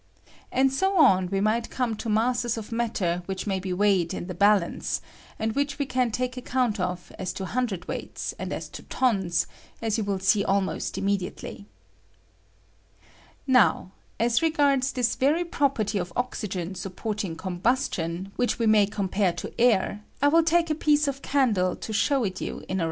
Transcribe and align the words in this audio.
And 0.51 0.71
bo 0.79 0.97
on 0.97 1.27
we 1.29 1.41
might 1.41 1.69
come 1.69 1.95
to 1.97 2.09
masses 2.09 2.57
of 2.57 2.71
matter 2.71 3.21
which 3.27 3.45
may 3.45 3.59
be 3.59 3.71
weighed 3.71 4.15
in 4.15 4.25
the 4.25 4.33
balance, 4.33 4.99
and 5.37 5.53
which 5.53 5.77
we 5.77 5.85
can 5.85 6.09
take 6.09 6.35
account 6.35 6.79
of 6.79 7.11
as 7.19 7.31
to 7.33 7.45
hundred 7.45 7.87
weights 7.87 8.33
and 8.39 8.51
aa 8.51 8.61
to 8.71 8.81
tons, 8.89 9.45
aa 9.79 9.89
you 9.95 10.03
will 10.03 10.17
see 10.17 10.43
almost 10.43 10.97
immediately. 10.97 11.67
Now, 13.45 13.91
as 14.19 14.41
regards 14.41 14.91
this 14.91 15.13
very 15.15 15.45
property 15.45 15.99
of 15.99 16.11
oxygen 16.15 16.73
Iaupporting 16.73 17.37
combustion, 17.37 18.31
which 18.37 18.57
we 18.57 18.65
may 18.65 18.87
compare 18.87 19.33
to 19.33 19.53
air, 19.61 20.03
I 20.19 20.29
will 20.29 20.41
take 20.41 20.71
a 20.71 20.73
piece 20.75 21.07
of 21.07 21.21
candle 21.21 21.75
to 21.75 21.93
show 21.93 22.23
it 22.23 22.41
i 22.41 22.41
114 22.41 22.41
COMBUSTION 22.41 22.41
OF 22.41 22.49
A 22.49 22.49
CANDLE 22.49 22.49
IN 22.49 22.59
OXYGEN. 22.59 22.59
you 22.59 22.65
in 22.67 22.79
a. 22.79 22.79